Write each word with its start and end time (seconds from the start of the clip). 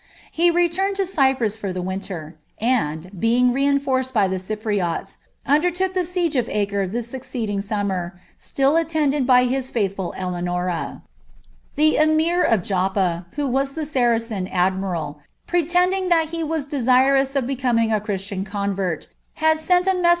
He 0.31 0.49
returned 0.49 0.95
to 0.95 1.05
Cyprus 1.05 1.55
for 1.55 1.71
the 1.71 1.79
winter, 1.83 2.35
and, 2.59 3.11
htjng 3.15 3.53
reinforced 3.53 4.15
by 4.15 4.27
the 4.27 4.37
Cypriots, 4.39 5.19
undetlook 5.47 5.93
the 5.93 6.07
siege 6.07 6.35
of 6.35 6.49
Acre 6.49 6.87
the 6.87 7.03
succeeding', 7.03 7.59
aumnier, 7.71 8.13
still 8.35 8.73
atienilcd 8.73 9.27
by 9.27 9.43
his 9.43 9.69
faithful 9.69 10.11
Eleanorti. 10.17 11.03
TIh* 11.77 11.99
emir 12.01 12.41
of 12.43 12.63
Joppa, 12.63 13.27
who 13.33 13.45
was 13.45 13.73
the 13.75 13.85
Saracen 13.85 14.47
admiml, 14.47 15.17
pretending 15.45 16.09
that 16.09 16.31
ba 16.31 16.47
was 16.47 16.65
desirous 16.65 17.35
of 17.35 17.45
becoming 17.45 17.93
a 17.93 18.01
Christian 18.01 18.43
convert, 18.43 19.07
had 19.35 19.59
sent 19.59 19.85
a 19.85 19.91
measengCf' 19.91 19.91
Fonrth 19.91 19.91
ifpon 19.91 19.91
of 19.91 19.91
the 19.91 19.91
recordi, 19.91 19.99
lel'l 19.99 20.01
Tower. 20.01 20.09